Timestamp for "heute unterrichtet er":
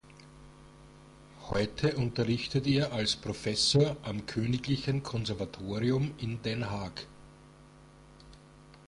1.51-2.91